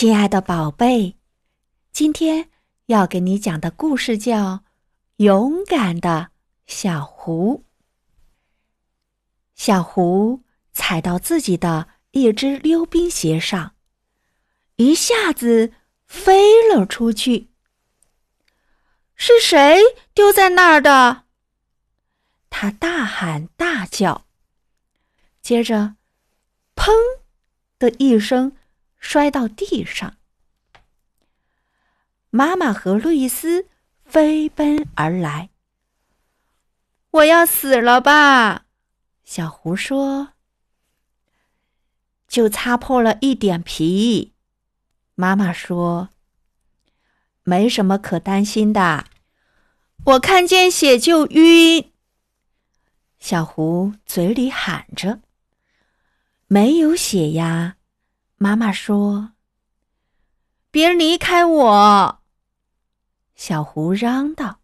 [0.00, 1.16] 亲爱的宝贝，
[1.90, 2.50] 今天
[2.86, 4.36] 要给你讲的故事叫
[5.16, 6.30] 《勇敢的
[6.68, 7.64] 小狐》。
[9.56, 13.74] 小狐踩到自己的一只溜冰鞋上，
[14.76, 15.72] 一下子
[16.06, 17.48] 飞了出去。
[19.16, 19.80] 是谁
[20.14, 21.24] 丢在那儿的？
[22.50, 24.26] 他大喊大叫，
[25.42, 25.96] 接着，
[26.76, 26.92] 砰
[27.80, 28.52] 的一声。
[28.98, 30.16] 摔到地上，
[32.30, 33.66] 妈妈和路易斯
[34.04, 35.50] 飞奔而来。
[37.10, 38.66] 我要死了吧？
[39.24, 40.34] 小胡说。
[42.26, 44.34] 就擦破了一点皮，
[45.14, 46.10] 妈妈说。
[47.44, 49.06] 没什么可担心的。
[50.04, 51.90] 我看见血就晕。
[53.18, 55.20] 小狐嘴里喊着
[56.46, 57.76] ：“没有血呀。”
[58.40, 59.32] 妈妈说
[60.70, 62.20] ：“别离开我！”
[63.34, 64.60] 小狐嚷道。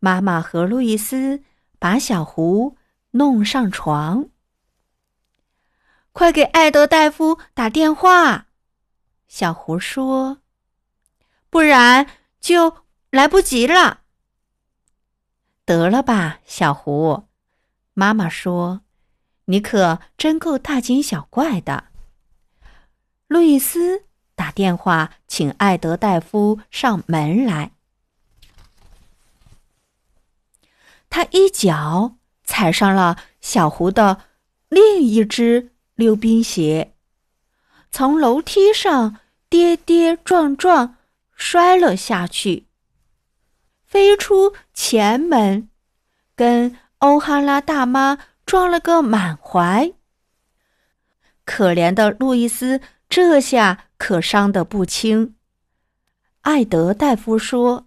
[0.00, 1.44] 妈妈和路易斯
[1.78, 2.76] 把小狐
[3.12, 4.28] 弄上床。
[6.10, 8.46] 快给艾德大夫打电话！
[9.28, 10.38] 小狐说
[11.48, 12.08] ：“不然
[12.40, 14.00] 就来不及了。”
[15.64, 17.28] 得了吧，小狐！
[17.94, 18.82] 妈妈说
[19.46, 21.90] ：“你可真够大惊小怪的。”
[23.28, 24.04] 路易斯
[24.36, 27.72] 打电话请艾德大夫上门来。
[31.10, 34.22] 他一脚踩上了小胡的
[34.68, 36.94] 另一只溜冰鞋，
[37.90, 40.96] 从楼梯上跌跌撞撞
[41.34, 42.66] 摔了下去，
[43.84, 45.68] 飞出前门，
[46.36, 49.92] 跟欧哈拉大妈撞了个满怀。
[51.44, 52.80] 可怜的路易斯。
[53.08, 55.36] 这下可伤得不轻。
[56.42, 57.86] 艾德大夫说：“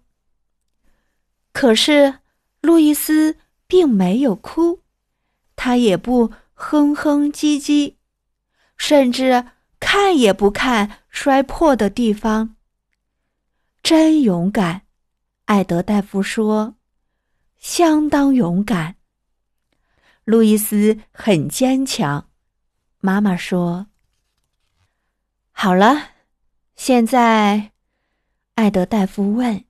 [1.53, 2.19] 可是
[2.61, 4.81] 路易斯并没有哭，
[5.55, 7.95] 他也不哼哼唧唧，
[8.77, 9.45] 甚至
[9.79, 12.55] 看也不看摔破的地方。
[13.83, 14.83] 真勇敢！”
[15.45, 16.75] 艾德大夫说
[17.59, 18.95] ：“相当勇敢。”
[20.23, 22.29] 路易斯很坚强。
[22.99, 23.88] 妈妈说。
[25.61, 26.11] 好了，
[26.77, 27.73] 现在，
[28.55, 29.65] 艾德大夫问：“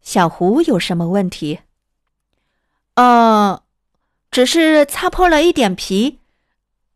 [0.00, 1.58] 小胡有什么问题
[2.94, 3.64] ？”“呃，
[4.30, 6.20] 只是擦破了一点皮。”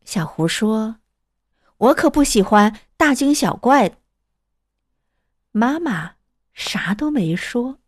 [0.07, 1.01] 小胡说。
[1.79, 3.99] “我可不喜欢大惊小怪。”
[5.51, 6.15] 妈妈
[6.55, 7.81] 啥都没说。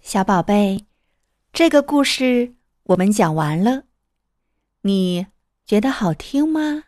[0.00, 0.86] 小宝贝，
[1.52, 3.82] 这个故事我们讲完了，
[4.80, 5.26] 你
[5.66, 6.84] 觉得好听吗？